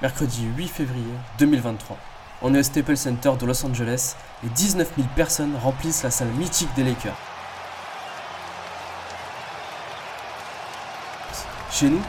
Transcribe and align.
mercredi 0.00 0.46
8 0.56 0.68
février 0.68 1.12
2023. 1.38 1.96
On 2.42 2.54
est 2.54 2.60
au 2.60 2.62
Staples 2.62 2.96
Center 2.96 3.32
de 3.38 3.46
Los 3.46 3.66
Angeles 3.66 4.14
et 4.46 4.48
19 4.48 4.92
000 4.96 5.08
personnes 5.16 5.56
remplissent 5.60 6.04
la 6.04 6.10
salle 6.12 6.28
mythique 6.38 6.72
des 6.76 6.84
Lakers. 6.84 7.16
Chez 11.72 11.88
nous, 11.88 12.00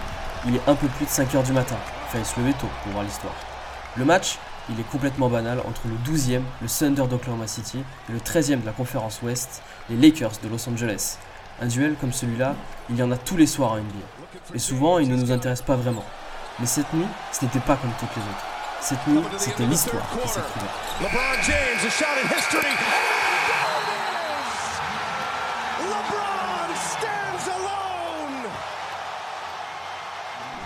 il 0.46 0.56
est 0.56 0.62
un 0.68 0.76
peu 0.76 0.88
plus 0.88 1.06
de 1.06 1.10
5 1.10 1.34
heures 1.34 1.44
du 1.44 1.52
matin. 1.52 1.78
Fallait 2.10 2.24
se 2.24 2.40
lever 2.40 2.54
tôt 2.54 2.70
pour 2.84 2.92
voir 2.92 3.04
l'histoire. 3.04 3.34
Le 3.98 4.06
match, 4.06 4.38
il 4.70 4.80
est 4.80 4.90
complètement 4.92 5.30
banal 5.30 5.60
entre 5.68 5.82
le 5.88 5.96
12e, 6.12 6.42
le 6.62 6.68
Thunder 6.68 7.08
d'Oklahoma 7.08 7.48
City, 7.48 7.80
et 8.08 8.12
le 8.12 8.20
13e 8.20 8.62
de 8.62 8.66
la 8.68 8.72
conférence 8.72 9.22
Ouest, 9.24 9.64
les 9.90 9.98
Lakers 9.98 10.34
de 10.44 10.48
Los 10.48 10.70
Angeles. 10.70 11.18
Un 11.60 11.66
duel 11.66 11.96
comme 12.00 12.14
celui-là, 12.14 12.56
il 12.92 12.98
y 12.98 13.04
en 13.04 13.12
a 13.12 13.18
tous 13.18 13.36
les 13.36 13.48
soirs 13.48 13.74
en 13.74 13.78
NBA. 13.78 14.54
Et 14.54 14.60
souvent, 14.60 15.00
il 15.00 15.10
ne 15.10 15.16
nous 15.16 15.32
intéresse 15.32 15.64
pas 15.64 15.76
vraiment. 15.76 16.06
Mais 16.60 16.66
cette 16.66 16.92
nuit, 16.94 17.08
ce 17.32 17.46
n'était 17.46 17.60
pas 17.60 17.78
comme 17.78 17.92
toutes 18.00 18.14
les 18.16 18.22
autres. 18.22 18.46
Cette 18.82 19.08
nuit, 19.08 19.24
c'était 19.38 19.66
l'histoire 19.66 20.04
qui 20.12 20.28
s'écrivait. 20.28 20.66
LeBron 21.00 21.42
James, 21.44 21.80
a 21.86 21.90
shot 21.90 22.06
in 22.06 22.38
history. 22.38 22.68
LeBron 25.80 26.76
stands 26.76 27.52
alone. 27.56 28.52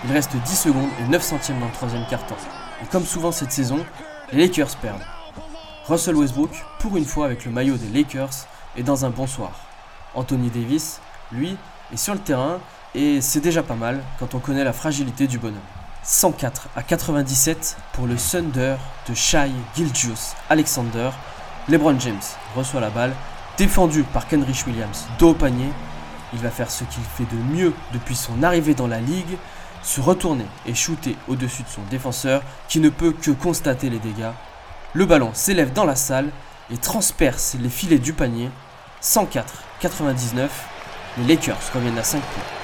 Il 0.06 0.12
reste 0.12 0.36
10 0.36 0.56
secondes 0.56 0.90
et 1.00 1.04
9 1.04 1.22
centièmes 1.22 1.60
dans 1.60 1.68
le 1.68 1.72
troisième 1.72 2.06
quart-temps. 2.08 2.38
Et 2.82 2.86
comme 2.88 3.06
souvent 3.06 3.32
cette 3.32 3.52
saison, 3.52 3.86
les 4.32 4.48
Lakers 4.48 4.76
perdent. 4.78 5.06
Russell 5.88 6.16
Westbrook, 6.16 6.52
pour 6.80 6.98
une 6.98 7.06
fois 7.06 7.26
avec 7.26 7.46
le 7.46 7.52
maillot 7.52 7.78
des 7.78 7.90
Lakers, 7.90 8.48
est 8.76 8.84
dans 8.84 9.06
un 9.06 9.12
bon 9.12 9.28
soir. 9.28 9.52
Anthony 10.16 10.50
Davis, 10.50 11.02
lui, 11.32 11.56
est 11.92 11.98
sur 11.98 12.16
le 12.16 12.20
terrain 12.20 12.60
et 12.96 13.22
c'est 13.22 13.42
déjà 13.42 13.62
pas 13.62 13.76
mal 13.76 14.02
quand 14.18 14.34
on 14.34 14.40
connaît 14.40 14.64
la 14.64 14.74
fragilité 14.74 15.28
du 15.28 15.38
bonhomme. 15.38 15.60
104 16.04 16.68
à 16.76 16.84
97 16.84 17.78
pour 17.94 18.08
le 18.08 18.16
Thunder 18.16 18.76
de 19.08 19.14
Shai 19.14 19.50
Gilgius 19.74 20.34
Alexander. 20.50 21.12
LeBron 21.70 21.98
James 21.98 22.22
reçoit 22.58 22.82
la 22.82 22.90
balle, 22.90 23.14
défendu 23.58 24.04
par 24.04 24.28
Kenrich 24.28 24.68
Williams, 24.68 25.06
dos 25.18 25.30
au 25.30 25.34
panier. 25.34 25.70
Il 26.34 26.40
va 26.40 26.50
faire 26.50 26.70
ce 26.70 26.84
qu'il 26.84 27.04
fait 27.04 27.24
de 27.24 27.42
mieux 27.56 27.74
depuis 27.94 28.18
son 28.18 28.44
arrivée 28.44 28.74
dans 28.74 28.88
la 28.88 29.00
ligue, 29.00 29.38
se 29.82 30.02
retourner 30.02 30.46
et 30.66 30.76
shooter 30.76 31.16
au-dessus 31.30 31.64
de 31.64 31.70
son 31.70 31.84
défenseur 31.90 32.42
qui 32.68 32.82
ne 32.82 32.90
peut 32.90 33.14
que 33.14 33.32
constater 33.32 33.90
les 33.90 34.00
dégâts. 34.00 34.32
Le 34.92 35.06
ballon 35.06 35.30
s'élève 35.34 35.72
dans 35.72 35.86
la 35.86 35.96
salle 35.96 36.30
et 36.70 36.78
transperce 36.78 37.56
les 37.58 37.70
filets 37.70 38.00
du 38.00 38.12
panier. 38.12 38.50
104-99, 39.02 40.50
les 41.20 41.36
Lakers 41.36 41.72
reviennent 41.74 41.98
à 41.98 42.04
5 42.04 42.22
points. 42.22 42.63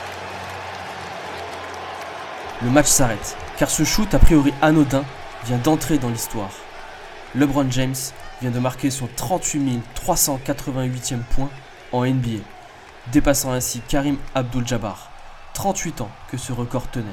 Le 2.62 2.70
match 2.70 2.88
s'arrête, 2.88 3.38
car 3.58 3.70
ce 3.70 3.86
shoot 3.86 4.14
a 4.14 4.20
priori 4.20 4.54
anodin 4.62 5.06
vient 5.46 5.60
d'entrer 5.60 5.98
dans 5.98 6.10
l'histoire. 6.10 6.52
LeBron 7.34 7.72
James 7.72 7.96
vient 8.42 8.52
de 8.52 8.60
marquer 8.60 8.92
son 8.92 9.08
38 9.16 9.82
388e 9.96 11.20
point 11.36 11.50
en 11.94 12.06
NBA, 12.06 12.44
dépassant 13.14 13.54
ainsi 13.54 13.82
Karim 13.88 14.18
Abdul-Jabbar. 14.36 15.10
38 15.54 16.02
ans 16.02 16.10
que 16.30 16.36
ce 16.36 16.52
record 16.52 16.90
tenait. 16.92 17.08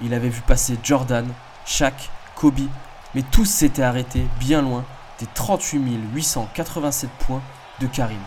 Il 0.00 0.14
avait 0.14 0.30
vu 0.30 0.40
passer 0.40 0.78
Jordan, 0.82 1.28
Shaq, 1.66 2.08
Kobe, 2.34 2.60
mais 3.14 3.22
tous 3.30 3.44
s'étaient 3.44 3.82
arrêtés 3.82 4.26
bien 4.40 4.62
loin 4.62 4.86
des 5.20 5.26
38 5.34 5.82
887 6.14 7.10
points 7.26 7.42
de 7.78 7.86
Karim. 7.88 8.22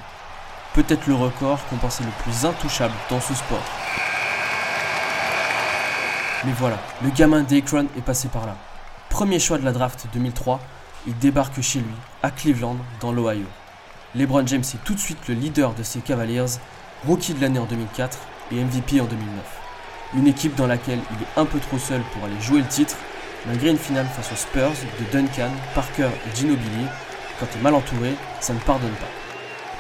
Peut-être 0.76 1.08
le 1.08 1.16
record 1.16 1.60
qu'on 1.70 1.78
pensait 1.78 2.04
le 2.04 2.12
plus 2.24 2.46
intouchable 2.46 2.94
dans 3.10 3.20
ce 3.20 3.34
sport. 3.34 3.64
Mais 6.44 6.52
voilà, 6.60 6.78
le 7.02 7.10
gamin 7.10 7.44
d'Akron 7.44 7.88
est 7.98 8.02
passé 8.02 8.28
par 8.28 8.46
là. 8.46 8.56
Premier 9.10 9.40
choix 9.40 9.58
de 9.58 9.66
la 9.66 9.72
draft 9.72 10.08
2003, 10.14 10.60
il 11.08 11.18
débarque 11.18 11.62
chez 11.62 11.80
lui, 11.80 11.96
à 12.22 12.30
Cleveland, 12.30 12.78
dans 13.00 13.12
l'Ohio. 13.12 13.46
LeBron 14.16 14.46
James 14.46 14.62
est 14.62 14.84
tout 14.84 14.94
de 14.94 15.00
suite 15.00 15.28
le 15.28 15.34
leader 15.34 15.74
de 15.74 15.84
ses 15.84 16.00
Cavaliers, 16.00 16.60
rookie 17.08 17.34
de 17.34 17.42
l'année 17.42 17.60
en 17.60 17.66
2004 17.66 18.18
et 18.52 18.56
MVP 18.64 19.02
en 19.02 19.06
2009. 19.06 19.44
Une 20.16 20.28
équipe 20.28 20.56
dans 20.56 20.68
laquelle 20.68 21.00
il 21.12 21.24
est 21.24 21.42
un 21.42 21.46
peu 21.46 21.60
trop 21.60 21.78
seul 21.80 22.02
pour 22.14 22.24
aller 22.26 22.40
jouer 22.42 22.60
le 22.60 22.68
titre, 22.68 22.96
malgré 23.48 23.70
une 23.70 23.78
finale 23.78 24.08
face 24.08 24.32
aux 24.32 24.36
Spurs 24.36 24.72
de 25.00 25.12
Duncan, 25.12 25.52
Parker 25.74 26.10
et 26.28 26.36
Ginobili. 26.36 26.86
Quand 27.40 27.48
tu 27.52 27.58
es 27.58 27.62
mal 27.62 27.74
entouré, 27.74 28.14
ça 28.40 28.54
ne 28.54 28.60
pardonne 28.60 28.92
pas. 28.92 29.08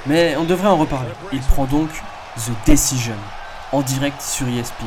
Mais 0.07 0.35
on 0.37 0.43
devrait 0.43 0.67
en 0.67 0.77
reparler. 0.77 1.11
Il 1.31 1.39
prend 1.41 1.65
donc 1.65 1.89
The 2.37 2.69
Decision, 2.69 3.15
en 3.71 3.81
direct 3.81 4.21
sur 4.21 4.47
ESPN 4.47 4.85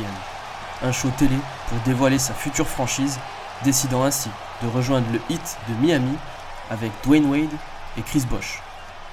un 0.81 0.91
show 0.91 1.09
télé 1.17 1.35
pour 1.69 1.77
dévoiler 1.85 2.19
sa 2.19 2.33
future 2.33 2.67
franchise, 2.67 3.19
décidant 3.63 4.03
ainsi 4.03 4.29
de 4.61 4.67
rejoindre 4.67 5.07
le 5.13 5.21
hit 5.29 5.57
de 5.69 5.73
Miami 5.85 6.15
avec 6.69 6.91
Dwayne 7.03 7.29
Wade 7.29 7.53
et 7.97 8.01
Chris 8.01 8.23
Bosh. 8.29 8.61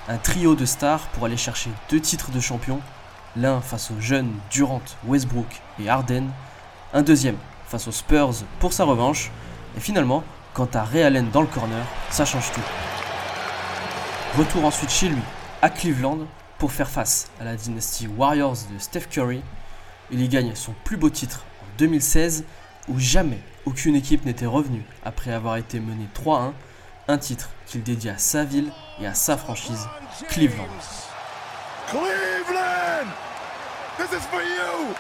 Un 0.09 0.19
trio 0.19 0.55
de 0.55 0.65
stars 0.65 1.07
pour 1.09 1.27
aller 1.27 1.37
chercher 1.37 1.71
deux 1.91 2.01
titres 2.01 2.31
de 2.31 2.41
champion, 2.41 2.81
l'un 3.37 3.61
face 3.61 3.91
aux 3.91 4.01
jeunes 4.01 4.33
Durant, 4.51 4.83
Westbrook 5.05 5.61
et 5.79 5.89
Harden, 5.89 6.29
un 6.95 7.03
deuxième 7.03 7.37
face 7.69 7.89
aux 7.89 7.93
Spurs 7.93 8.33
pour 8.61 8.73
sa 8.73 8.85
revanche, 8.85 9.31
et 9.77 9.81
finalement, 9.81 10.25
quant 10.55 10.69
à 10.73 10.83
Ray 10.83 11.03
Allen 11.03 11.29
dans 11.31 11.43
le 11.43 11.47
corner, 11.47 11.85
ça 12.11 12.25
change 12.25 12.51
tout. 12.53 12.61
Retour 14.39 14.65
ensuite 14.65 14.91
chez 14.91 15.09
lui, 15.09 15.23
à 15.61 15.69
Cleveland, 15.69 16.21
pour 16.59 16.73
faire 16.73 16.89
face 16.89 17.31
à 17.41 17.45
la 17.45 17.57
dynastie 17.57 18.07
Warriors 18.07 18.57
de 18.73 18.79
Steph 18.79 19.09
Curry. 19.11 19.43
Il 20.11 20.23
y 20.23 20.29
gagne 20.29 20.55
son 20.55 20.73
plus 20.85 20.97
beau 20.97 21.11
titre 21.11 21.45
2016 21.79 22.45
où 22.89 22.99
jamais 22.99 23.39
aucune 23.65 23.97
équipe 23.97 24.25
n'était 24.25 24.47
revenue 24.47 24.83
après 25.05 25.33
avoir 25.33 25.57
été 25.57 25.81
menée 25.81 26.09
3-1, 26.15 26.53
un 27.09 27.19
titre 27.19 27.51
qu'il 27.67 27.83
dédie 27.83 28.09
à 28.09 28.19
sa 28.19 28.45
ville 28.45 28.71
et 29.01 29.07
à 29.07 29.15
sa 29.15 29.37
franchise, 29.37 29.89
Cleveland. 30.29 30.65
Cleveland, 31.89 33.09
this 33.99 34.13
is 34.13 34.23
for 34.31 34.41
you. 34.41 34.95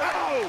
Oh. 0.00 0.46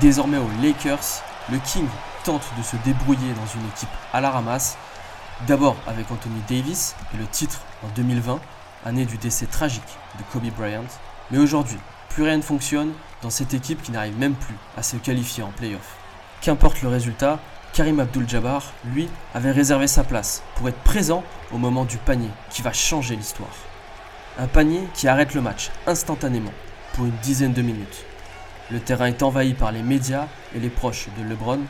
Désormais 0.00 0.38
aux 0.38 0.50
Lakers, 0.62 1.22
le 1.50 1.58
King 1.58 1.86
tente 2.24 2.44
de 2.58 2.62
se 2.62 2.76
débrouiller 2.84 3.32
dans 3.32 3.60
une 3.60 3.66
équipe 3.68 3.88
à 4.12 4.20
la 4.20 4.30
ramasse, 4.30 4.76
d'abord 5.46 5.76
avec 5.86 6.10
Anthony 6.10 6.40
Davis 6.48 6.94
et 7.14 7.16
le 7.16 7.26
titre 7.26 7.60
en 7.82 7.88
2020, 7.96 8.40
année 8.86 9.04
du 9.04 9.18
décès 9.18 9.46
tragique 9.46 9.82
de 10.18 10.22
Kobe 10.32 10.50
Bryant. 10.56 10.84
Mais 11.30 11.38
aujourd'hui, 11.38 11.78
plus 12.08 12.22
rien 12.22 12.36
ne 12.36 12.42
fonctionne 12.42 12.92
dans 13.20 13.30
cette 13.30 13.52
équipe 13.52 13.82
qui 13.82 13.90
n'arrive 13.90 14.18
même 14.18 14.34
plus 14.34 14.54
à 14.76 14.82
se 14.82 14.96
qualifier 14.96 15.42
en 15.42 15.50
playoff. 15.50 15.96
Qu'importe 16.40 16.82
le 16.82 16.88
résultat, 16.88 17.40
Karim 17.72 18.00
Abdul-Jabbar, 18.00 18.62
lui, 18.86 19.08
avait 19.34 19.50
réservé 19.50 19.88
sa 19.88 20.04
place 20.04 20.42
pour 20.54 20.68
être 20.68 20.78
présent 20.78 21.24
au 21.52 21.58
moment 21.58 21.84
du 21.84 21.98
panier 21.98 22.30
qui 22.48 22.62
va 22.62 22.72
changer 22.72 23.16
l'histoire. 23.16 23.54
Un 24.38 24.46
panier 24.46 24.82
qui 24.94 25.08
arrête 25.08 25.34
le 25.34 25.40
match 25.40 25.70
instantanément 25.86 26.52
pour 26.94 27.06
une 27.06 27.16
dizaine 27.22 27.52
de 27.52 27.62
minutes. 27.62 28.04
Le 28.70 28.80
terrain 28.80 29.06
est 29.06 29.22
envahi 29.22 29.54
par 29.54 29.72
les 29.72 29.82
médias 29.82 30.26
et 30.54 30.60
les 30.60 30.70
proches 30.70 31.08
de 31.18 31.24
LeBron, 31.24 31.60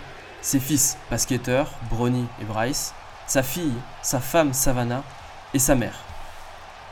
ses 0.42 0.60
fils 0.60 0.96
basketteurs, 1.10 1.72
Bronny 1.90 2.26
et 2.40 2.44
Bryce, 2.44 2.94
sa 3.26 3.42
fille, 3.42 3.74
sa 4.02 4.20
femme 4.20 4.52
Savannah 4.52 5.02
et 5.54 5.58
sa 5.58 5.74
mère, 5.74 6.05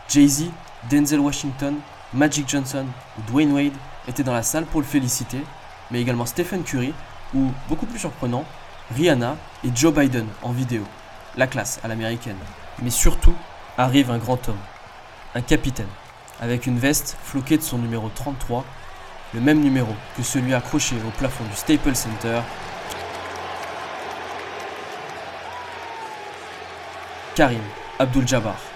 Jay-Z, 0.08 0.50
Denzel 0.90 1.20
Washington, 1.20 1.76
Magic 2.12 2.48
Johnson 2.48 2.86
ou 3.18 3.22
Dwayne 3.30 3.52
Wade 3.52 3.72
étaient 4.06 4.22
dans 4.22 4.34
la 4.34 4.42
salle 4.42 4.66
pour 4.66 4.80
le 4.80 4.86
féliciter, 4.86 5.40
mais 5.90 6.00
également 6.00 6.26
Stephen 6.26 6.62
Curry 6.62 6.92
ou, 7.34 7.50
beaucoup 7.68 7.86
plus 7.86 7.98
surprenant, 7.98 8.44
Rihanna 8.94 9.36
et 9.64 9.70
Joe 9.74 9.92
Biden 9.92 10.26
en 10.42 10.52
vidéo. 10.52 10.84
La 11.36 11.46
classe 11.46 11.80
à 11.82 11.88
l'américaine. 11.88 12.36
Mais 12.82 12.90
surtout, 12.90 13.34
arrive 13.78 14.10
un 14.10 14.18
grand 14.18 14.48
homme, 14.48 14.58
un 15.34 15.40
capitaine, 15.40 15.88
avec 16.40 16.66
une 16.66 16.78
veste 16.78 17.16
floquée 17.22 17.56
de 17.56 17.62
son 17.62 17.78
numéro 17.78 18.08
33, 18.14 18.64
le 19.32 19.40
même 19.40 19.60
numéro 19.60 19.92
que 20.16 20.22
celui 20.22 20.54
accroché 20.54 20.94
au 21.06 21.10
plafond 21.18 21.44
du 21.44 21.56
Staples 21.56 21.96
Center. 21.96 22.40
Karim 27.34 27.62
Abdul-Jabbar 27.98 28.73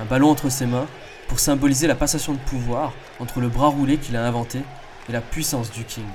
un 0.00 0.04
ballon 0.04 0.30
entre 0.30 0.48
ses 0.48 0.66
mains 0.66 0.86
pour 1.28 1.40
symboliser 1.40 1.86
la 1.86 1.94
passation 1.94 2.32
de 2.32 2.38
pouvoir 2.38 2.92
entre 3.20 3.40
le 3.40 3.48
bras 3.48 3.68
roulé 3.68 3.98
qu'il 3.98 4.16
a 4.16 4.24
inventé 4.24 4.62
et 5.08 5.12
la 5.12 5.20
puissance 5.20 5.70
du 5.70 5.84
King. 5.84 6.06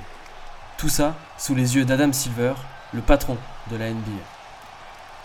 Tout 0.78 0.90
ça 0.90 1.16
sous 1.38 1.56
les 1.56 1.76
yeux 1.76 1.86
d'Adam 1.86 2.12
Silver, 2.14 2.54
le 2.94 3.02
patron 3.02 3.38
de 3.70 3.78
la 3.78 3.90
NBA. 3.90 4.22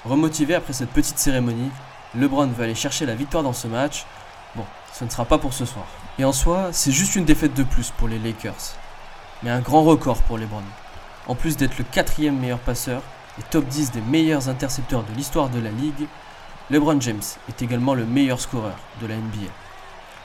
Remotivé 0.05 0.55
après 0.55 0.73
cette 0.73 0.91
petite 0.91 1.19
cérémonie, 1.19 1.70
LeBron 2.14 2.47
veut 2.47 2.64
aller 2.64 2.75
chercher 2.75 3.06
la 3.06 3.14
victoire 3.14 3.43
dans 3.43 3.53
ce 3.53 3.67
match. 3.67 4.06
Bon, 4.55 4.64
ce 4.93 5.05
ne 5.05 5.11
sera 5.11 5.25
pas 5.25 5.38
pour 5.38 5.52
ce 5.52 5.64
soir. 5.64 5.87
Et 6.19 6.25
en 6.25 6.32
soi, 6.32 6.69
c'est 6.73 6.93
juste 6.93 7.17
une 7.17 7.25
défaite 7.25 7.55
de 7.55 7.62
plus 7.62 7.91
pour 7.91 8.09
les 8.09 8.19
Lakers. 8.19 8.76
Mais 9.43 9.50
un 9.50 9.61
grand 9.61 9.82
record 9.82 10.23
pour 10.23 10.38
LeBron. 10.38 10.62
En 11.26 11.35
plus 11.35 11.56
d'être 11.56 11.76
le 11.79 11.85
quatrième 11.85 12.38
meilleur 12.38 12.59
passeur 12.59 13.02
et 13.38 13.43
top 13.50 13.67
10 13.67 13.91
des 13.91 14.00
meilleurs 14.00 14.49
intercepteurs 14.49 15.02
de 15.02 15.12
l'histoire 15.14 15.49
de 15.49 15.61
la 15.61 15.70
ligue, 15.70 16.06
LeBron 16.69 17.01
James 17.01 17.23
est 17.49 17.63
également 17.63 17.95
le 17.95 18.05
meilleur 18.05 18.41
scoreur 18.41 18.77
de 19.01 19.07
la 19.07 19.15
NBA. 19.15 19.53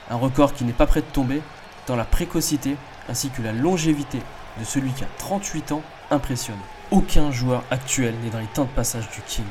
Un 0.09 0.15
record 0.15 0.53
qui 0.53 0.63
n'est 0.63 0.73
pas 0.73 0.87
prêt 0.87 1.01
de 1.01 1.05
tomber, 1.05 1.39
dans 1.85 1.95
la 1.95 2.03
précocité 2.03 2.77
ainsi 3.07 3.29
que 3.29 3.43
la 3.43 3.53
longévité 3.53 4.17
de 4.59 4.63
celui 4.63 4.91
qui 4.91 5.03
a 5.03 5.07
38 5.19 5.71
ans 5.71 5.83
impressionne. 6.09 6.57
Aucun 6.89 7.31
joueur 7.31 7.63
actuel 7.69 8.15
n'est 8.23 8.31
dans 8.31 8.39
les 8.39 8.47
temps 8.47 8.65
de 8.65 8.69
passage 8.69 9.07
du 9.11 9.21
King. 9.27 9.45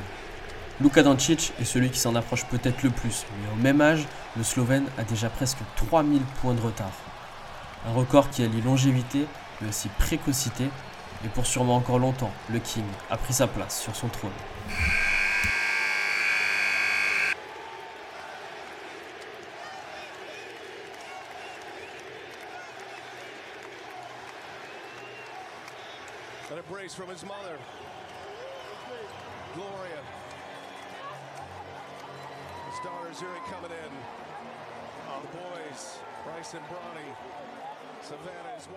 Luka 0.81 1.05
Doncic 1.05 1.53
est 1.61 1.65
celui 1.65 1.91
qui 1.91 2.01
s'en 2.01 2.17
approche 2.17 2.45
peut-être 2.47 2.83
le 2.83 2.91
plus, 2.91 3.25
mais 3.41 3.53
au 3.53 3.63
même 3.63 3.81
âge, 3.81 4.09
le 4.37 4.43
Slovène 4.43 4.87
a 4.99 5.05
déjà 5.05 5.31
presque 5.31 5.59
3000 5.77 6.21
points 6.41 6.55
de 6.55 6.61
retard. 6.61 6.91
Un 7.89 7.93
record 7.93 8.31
qui 8.31 8.43
allie 8.43 8.63
longévité, 8.63 9.27
mais 9.61 9.69
aussi 9.69 9.89
précocité, 9.91 10.65
et 11.25 11.29
pour 11.29 11.47
sûrement 11.47 11.77
encore 11.77 12.01
longtemps, 12.01 12.33
le 12.51 12.59
King 12.59 12.85
a 13.11 13.17
pris 13.17 13.35
sa 13.35 13.47
place 13.47 13.81
sur 13.81 13.95
son 13.95 14.09
trône. 14.09 14.31
a 26.61 26.73
brace 26.73 26.95
from 26.95 27.09
his 27.09 27.25
mother. 27.25 27.57
Gloria. 29.55 30.03
The 32.69 32.77
starters 32.77 33.21
here 33.21 33.29
coming 33.51 33.71
in. 33.71 33.93
The 35.21 35.37
boys, 35.37 35.99
Bryson 36.25 36.61
Bronny, 36.71 37.11
Savannah 38.01 38.57
is 38.59 38.67
white. 38.67 38.77